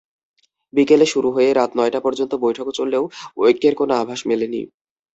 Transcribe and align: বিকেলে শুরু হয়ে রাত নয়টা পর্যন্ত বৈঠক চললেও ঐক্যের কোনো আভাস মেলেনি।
বিকেলে 0.73 1.05
শুরু 1.13 1.29
হয়ে 1.35 1.49
রাত 1.51 1.71
নয়টা 1.77 1.99
পর্যন্ত 2.05 2.33
বৈঠক 2.43 2.67
চললেও 2.77 3.03
ঐক্যের 3.39 3.73
কোনো 3.79 3.93
আভাস 3.95 4.19
মেলেনি। 4.29 4.61